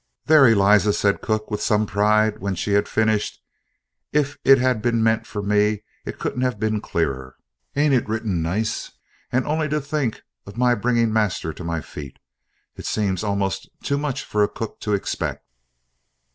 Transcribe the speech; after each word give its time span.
'""There, 0.25 0.47
Eliza!" 0.47 0.93
said 0.93 1.21
cook, 1.21 1.51
with 1.51 1.61
some 1.61 1.85
pride, 1.85 2.39
when 2.39 2.55
she 2.55 2.71
had 2.73 2.87
finished; 2.87 3.39
"if 4.11 4.35
it 4.43 4.57
had 4.57 4.81
been 4.81 5.03
meant 5.03 5.27
for 5.27 5.43
me 5.43 5.83
it 6.05 6.17
couldn't 6.17 6.41
have 6.41 6.59
been 6.59 6.81
clearer. 6.81 7.35
Ain't 7.75 7.93
it 7.93 8.09
written 8.09 8.41
nice? 8.41 8.93
And 9.31 9.45
on'y 9.45 9.67
to 9.69 9.79
think 9.79 10.23
of 10.47 10.57
my 10.57 10.73
bringing 10.73 11.13
master 11.13 11.53
to 11.53 11.63
my 11.63 11.81
feet! 11.81 12.17
It 12.75 12.87
seems 12.87 13.23
almost 13.23 13.69
too 13.83 13.99
much 13.99 14.23
for 14.25 14.41
a 14.41 14.47
cook 14.49 14.79
to 14.79 14.95
expect!" 14.95 15.45